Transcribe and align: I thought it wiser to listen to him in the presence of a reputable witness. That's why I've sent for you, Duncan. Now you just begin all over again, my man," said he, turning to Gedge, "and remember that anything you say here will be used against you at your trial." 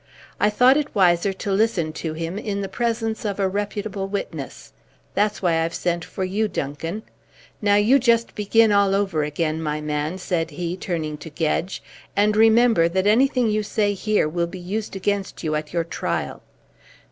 I 0.39 0.49
thought 0.49 0.77
it 0.77 0.95
wiser 0.95 1.31
to 1.31 1.51
listen 1.51 1.93
to 1.93 2.13
him 2.13 2.39
in 2.39 2.61
the 2.61 2.67
presence 2.67 3.23
of 3.23 3.39
a 3.39 3.47
reputable 3.47 4.07
witness. 4.07 4.73
That's 5.13 5.43
why 5.43 5.59
I've 5.61 5.75
sent 5.75 6.03
for 6.03 6.23
you, 6.23 6.47
Duncan. 6.47 7.03
Now 7.61 7.75
you 7.75 7.99
just 7.99 8.33
begin 8.33 8.71
all 8.71 8.95
over 8.95 9.23
again, 9.23 9.61
my 9.61 9.79
man," 9.79 10.17
said 10.17 10.49
he, 10.49 10.75
turning 10.75 11.19
to 11.19 11.29
Gedge, 11.29 11.83
"and 12.15 12.35
remember 12.35 12.89
that 12.89 13.05
anything 13.05 13.51
you 13.51 13.61
say 13.61 13.93
here 13.93 14.27
will 14.27 14.47
be 14.47 14.57
used 14.57 14.95
against 14.95 15.43
you 15.43 15.53
at 15.53 15.71
your 15.71 15.83
trial." 15.83 16.41